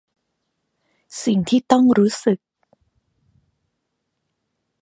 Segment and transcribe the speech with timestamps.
[1.23, 2.39] สิ่งที่ต้องรู้สึก